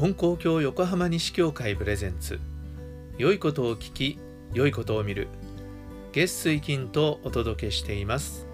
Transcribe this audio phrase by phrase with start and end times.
[0.00, 2.40] 金光教横浜西教会プレゼンツ。
[3.18, 4.18] 良いことを聞き
[4.54, 5.28] 良いことを見る。
[6.12, 8.46] 月水金とお届けしています。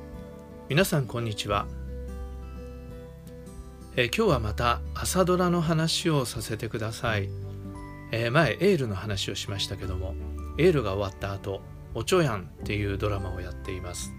[0.68, 1.68] 皆さんこんにちは。
[3.94, 7.28] え今日はまた朝ドラの話をさせてください、
[8.10, 10.16] えー、前エールの話をしましたけども
[10.58, 11.60] エールが終わった後
[11.94, 14.12] おちょやんっていうドラマをやっています、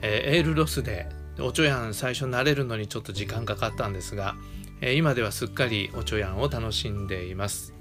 [0.00, 1.08] えー、エールロスで
[1.38, 4.36] おちょやん最初慣れるのにちょっと時間かかったんですが、
[4.80, 7.74] え、今ではすっかりおちょやんを楽しんでいます。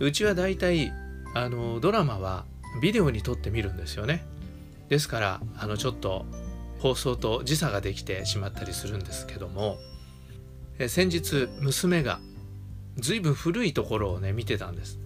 [0.00, 0.92] うちはだいたい
[1.34, 2.44] あのドラマは
[2.80, 4.24] ビデオに撮ってみるんですよね。
[4.88, 6.24] ですからあのちょっと
[6.78, 9.78] 放送と時差ができてしまったりするんですけども
[10.78, 12.20] え先日娘が
[12.96, 14.98] 随分古いところをね見てたんです。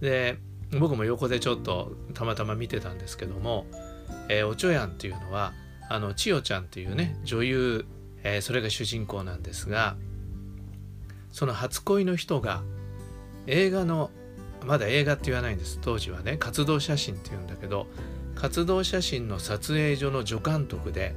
[0.00, 0.38] で
[0.78, 3.66] 僕も横でちょっとたまたま見てたんですけども、
[4.28, 5.52] えー、おちょやんっていうのは
[5.92, 7.84] あの千代ちゃんっていうね女優、
[8.24, 9.96] えー、それが主人公なんですが
[11.30, 12.62] その初恋の人が
[13.46, 14.10] 映画の
[14.64, 15.78] まだ映画って言わないんです。
[15.82, 17.88] 当時はね活動写真っていうんだけど
[18.34, 21.14] 活動写真の撮影所の助監督で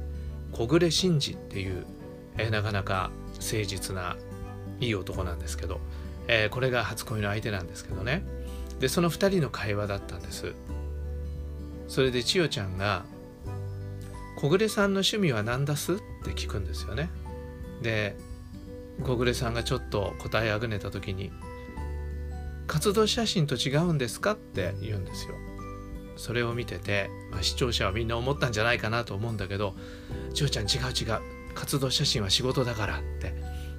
[0.52, 1.86] 小暮真二っていう、
[2.36, 4.16] えー、なかなか誠実な
[4.80, 5.80] いい男なんですけど、
[6.28, 8.22] えー、これが初恋の相手なんですけどね。
[8.78, 10.52] でその2人の会話だったんです。
[11.88, 13.06] それで千代ちゃんが
[14.36, 17.10] 「小暮さんの趣味は何だす?」って聞くんですよね。
[17.82, 18.16] で
[19.02, 21.30] 小暮さんがちょっと答えあぐねた時に
[22.66, 25.34] 「活動写真と違うんですか?」って言うんですよ。
[26.16, 29.74] それを見てて、まあ、視聴者はみんな思ったんじゃないかなと思うんだけど
[30.32, 31.20] 「千代ちゃん違う違う。
[31.54, 33.34] 活動写真は仕事だからって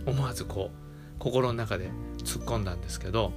[0.05, 1.92] 思わずこう心の中で
[2.23, 3.33] 突っ込んだんですけど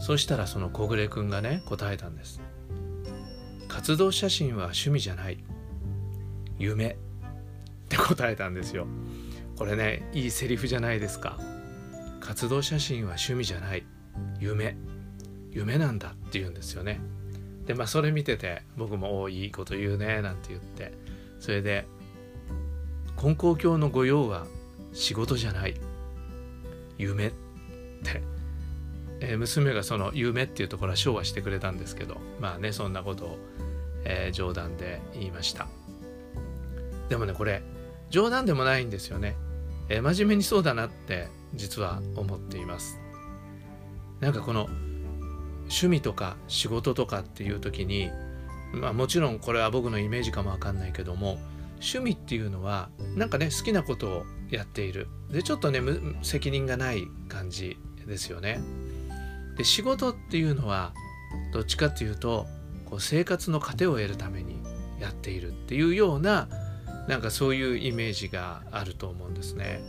[0.00, 2.40] そしたらその小暮君がね答えたんです
[3.68, 5.42] 活動写真は趣味じゃない。
[6.62, 6.94] 夢っ
[7.88, 8.86] て答えたんですよ。
[9.56, 11.38] これねいいセリフじゃないですか。
[12.20, 13.84] 活動写真は趣味じゃない。
[14.38, 14.76] 夢。
[15.50, 17.00] 夢なんだって言うんですよね。
[17.66, 20.92] でまあそれ見てて僕も「おいいこと言うね」なんて言って。
[21.40, 21.84] それで
[23.16, 24.46] 金光教の御用は
[24.92, 25.74] 仕事じゃない。
[26.96, 27.30] 夢っ
[28.04, 28.22] て、
[29.18, 32.18] えー、娘がその夢っていうところは昭和してくれたんですけど。
[32.40, 33.38] まあねそんなことを、
[34.04, 35.66] えー、冗談で言いました。
[37.12, 37.62] でもねこれ
[38.08, 39.36] 冗談でもないんですよね、
[39.90, 42.98] え、真面目にそうだなって実は思っています。
[44.20, 44.70] なんかこの
[45.64, 48.08] 趣味とか仕事とかっていう時に
[48.72, 51.36] まあもちろんこれは僕のイメージかもわかんないけども
[51.74, 55.08] 趣味っていうのはなんかね好きなことをやっている。
[55.30, 55.82] でちょっとね
[56.22, 58.58] 責任がない感じですよね。
[59.58, 60.94] で仕事っていうのは
[61.52, 62.46] どっちかっていうと
[62.86, 64.62] こう生活の糧を得るために
[64.98, 66.48] やっているっていうような
[67.08, 69.80] なんかそういうイメージがあると思うんですね。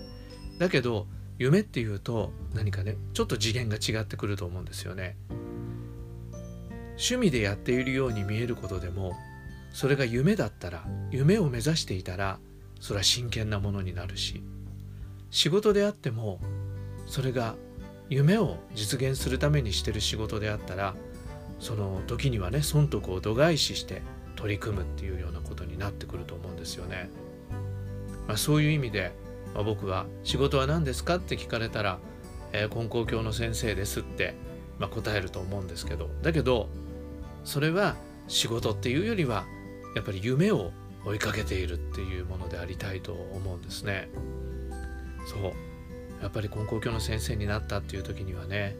[0.59, 1.07] だけど
[1.37, 5.17] 夢っていうと何かねちょっと次元が違ってくると思うんですよね。
[6.91, 9.13] 趣味でやっているように見えることでも
[9.73, 12.39] それが夢だったら夢を目指していたら
[12.79, 14.43] それは真剣なものになるし。
[15.33, 16.39] 仕事であっても
[17.07, 17.55] それが
[18.07, 20.93] 夢を実現するためにしてる仕事であったら
[21.59, 24.03] その時にはね損得を度外視して
[24.35, 27.09] 取り組むっていうようなことになってくると思うんですよね。
[28.27, 29.11] まあ、そういう意味で、
[29.53, 31.99] まあ、僕は「仕事は何ですか?」って聞かれたら
[32.53, 34.35] 「えー、金光教の先生です」って、
[34.79, 36.69] まあ、答えると思うんですけどだけど
[37.43, 37.95] それは
[38.27, 39.45] 仕事っていうよりは
[39.95, 40.71] やっぱり夢を
[41.05, 44.09] 追いかけているっていうものでありたいと思うんですね。
[45.27, 45.53] そう
[46.21, 48.77] やっぱり金光教の先生になったっていう時にはね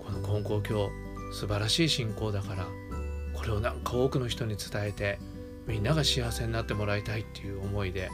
[0.00, 0.90] この金光教
[1.32, 2.66] 素晴らしい信仰だから
[3.46, 5.20] これをなんか多くの人に伝えて
[5.68, 8.10] みんなが幸せになってもらいたいっていう思いで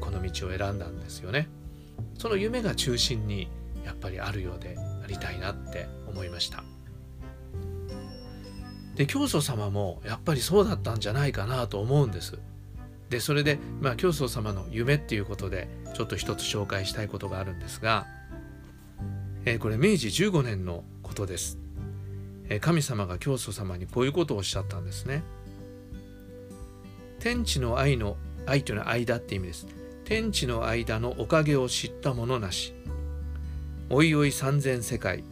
[0.00, 1.48] この道を選んだんですよね。
[2.18, 3.48] その夢が中心に
[3.84, 6.64] やっぱりあるようでありたいなって思いました。
[8.96, 12.40] で教祖様もやっぱりそうだったんじゃないかなと思うんです。
[13.10, 18.08] でそれで、まあ、教祖様の夢っていうことでちょっと一つ紹介したいことがあるんですが、
[19.44, 21.67] えー、これ明治15年のことです。
[22.60, 25.22] 神様が教祖様にこういうことをおっしゃったんですね。
[27.20, 28.16] 天地の愛の
[28.46, 29.66] 愛というのは間って意味です。
[30.04, 32.74] 天地の間のおかげを知った者なし。
[33.90, 35.24] おいおい三千世界。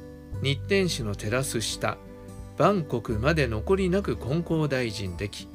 [0.42, 1.96] 日天使の照らす下。
[2.58, 5.48] 万国まで残りなく金光大臣でき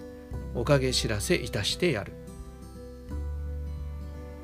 [0.53, 2.13] おかげ知らせいたしてやる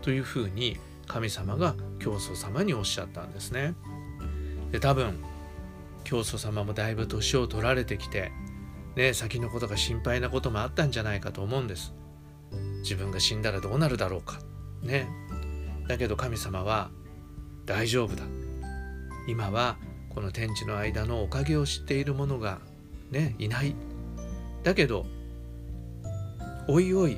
[0.02, 3.76] というふうに神様が教祖様におっしゃったんですね。
[4.72, 5.20] で多分
[6.08, 8.32] 教祖様もだいぶ年を取られてきて、
[8.96, 11.94] ね、先のことが心配なこともあったんじゃないかと思うんです。
[12.80, 14.40] 自分が死んだらどうなるだろうか。
[14.82, 15.10] ね。
[15.90, 16.92] だけど神様は
[17.66, 18.24] 大丈夫だ。
[19.28, 19.78] 今は
[20.16, 22.60] この天地の間のおかげを知っている者が
[23.12, 23.76] ねいない
[24.64, 25.06] だけど
[26.70, 27.18] おいおい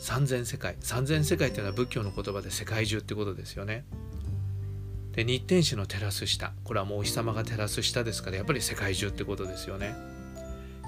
[0.00, 3.84] 三千世界三千世界っていうのは仏教の言葉で世界中ってことですよね
[5.18, 6.52] で日天使の照らす下。
[6.62, 9.96] これはもうお日様が照らす下ですからやっぱり世界中ってことですよね。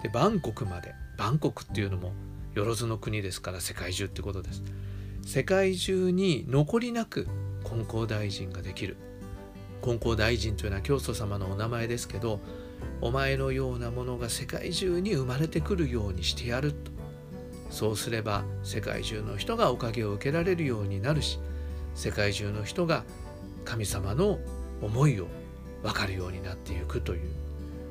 [0.04, 0.94] でバンコクまで。
[1.18, 2.12] バンコクっていうのも
[2.54, 4.62] よろずの国ですから世界中ってことです。
[5.26, 7.26] 世界中に残りなく
[7.64, 8.96] 金光大臣ができる。
[9.82, 12.38] 金光大臣というのは教祖様のお名前ですけど
[13.00, 16.92] お前のようなものが世界中に生まれてくるようにしてやると。
[17.68, 21.40] そうすれば世界中の人がおかげを受けられるようになるし
[21.96, 23.02] 世界中の人が
[23.64, 24.38] 神様の
[24.82, 25.26] 思いを
[25.82, 27.30] 分かるようになっていくという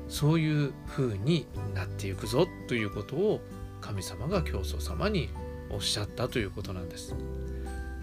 [0.08, 3.40] そういう風になっていくぞということを
[3.80, 5.30] 神様が教祖様に
[5.70, 7.14] おっしゃったということなんです。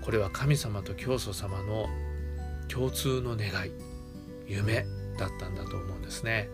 [0.02, 1.88] これは神様と教祖様の
[2.69, 3.72] 共通の願い
[4.48, 4.86] 夢
[5.18, 6.50] だったんだと思うんですね。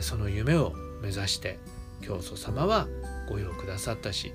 [0.00, 0.72] その夢を
[1.02, 1.58] 目指して
[2.00, 2.86] 教祖様は
[3.28, 4.32] ご用くださったし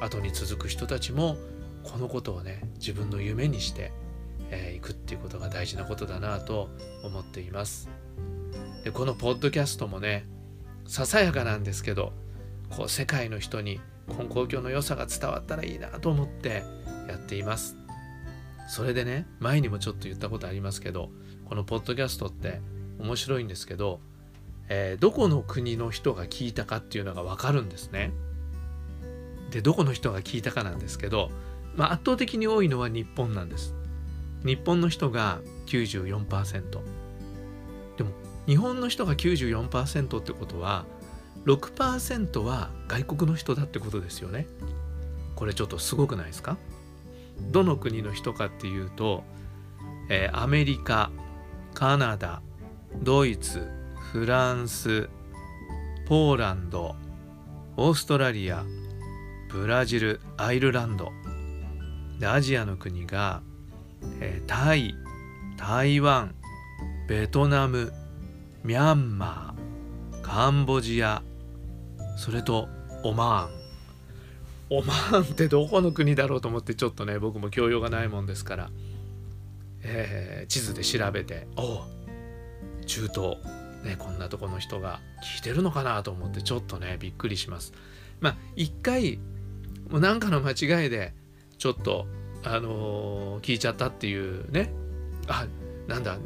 [0.00, 1.36] 後に続く人たちも
[1.82, 3.92] このことをね自分の夢にして、
[4.54, 6.68] えー、くっていうことが大事なことだなと
[7.02, 7.88] 思っています。
[8.84, 10.26] でこのポッドキャストもね
[10.86, 12.12] ささやかなんですけど
[12.70, 16.62] こう世界の人に根高教の良さが伝わったらいいなと思って
[17.08, 17.76] やっています。
[18.68, 21.10] それでね前にもちょっと言ったことありますけど
[21.46, 22.60] このポッドキャストって
[22.98, 24.00] 面白いんですけど、
[24.68, 28.12] えー、どこの国の人が聞いたかっていうのが分かるんですね。
[29.50, 31.30] でどこの人が聞いたかなんですけど、
[31.76, 33.74] まあ、圧倒的に多いのは日本なんです。
[34.44, 36.62] 日本の人が94%
[37.96, 38.10] でも
[38.46, 40.84] 日本の人が94%ってことは
[41.46, 44.46] 6%は外国の人だってことですよね。
[45.34, 46.56] これちょっとすごくないですか？
[47.50, 49.24] どの国の人かっていうと、
[50.08, 51.10] えー、アメリカ
[51.74, 52.40] カナダ
[53.02, 53.68] ドイツ
[54.12, 55.08] フランス
[56.06, 56.94] ポーランド
[57.76, 58.64] オーストラリア
[59.50, 61.10] ブラジルアイルランド。
[62.18, 63.42] でアジアの国が、
[64.20, 64.94] えー、タイ
[65.56, 66.34] 台湾
[67.08, 67.92] ベトナム
[68.62, 71.22] ミャンマーカンボジア
[72.16, 72.68] それと
[73.02, 74.78] オマーン。
[74.78, 78.70] オマーンってどこの国だろうと思ってちょっとね僕も教養がないもんですから、
[79.82, 81.82] えー、地図で調べてお
[82.86, 83.36] 中東。
[83.84, 87.74] ねこんなとこの人が聞いてるのかなと思ってちょっとねびっくりします。
[88.20, 89.18] まあ一回
[89.90, 91.12] もう何かの間違いで
[91.58, 92.06] ちょっと
[92.44, 94.72] あの、聞いちゃったっていうね
[95.28, 95.46] あ
[95.86, 96.18] なんだ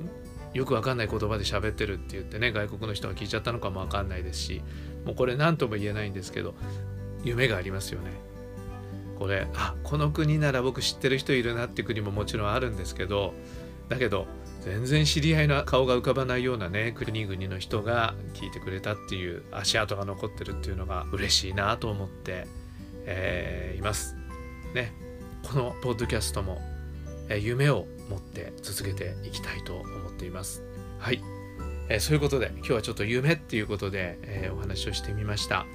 [0.55, 4.63] よくわかんない言葉で喋ってるって言ってね外国の人が聞いちゃったのかもわかんないですし
[5.05, 6.55] もうこれ何とも言えないんですけど
[7.23, 8.11] 夢がありますよね。
[9.19, 13.35] これあこの国なら僕知ってる人いるなって国ももちろんあるんですけど
[13.89, 14.27] だけど
[14.61, 22.47] 全然知り合いの顔が浮かばないようなね国々の人が聞いてくれたっていう足跡が残ってるっていうのが嬉しいなと思って、
[23.07, 24.17] えー、います。
[24.75, 25.08] ね
[25.47, 26.61] このポッドキャストも、
[27.29, 30.63] え、夢を持って続けていきたいと思っています。
[30.99, 31.23] はい、
[31.89, 35.67] え、そういうことで今日はちょっと夢っていうことで、え、お話をしてみました。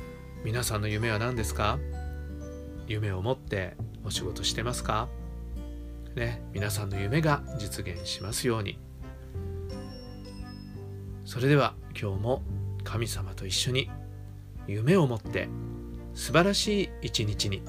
[0.44, 1.80] 皆さんの夢は何ですか？
[2.88, 5.08] 夢を持ってお仕事してますか？
[6.16, 8.78] ね、皆さんの夢が実現しますように。
[11.26, 12.44] それでは今日も
[12.84, 13.90] 神様と一緒に
[14.68, 15.48] 夢を持って
[16.14, 17.64] 素晴らしい一日に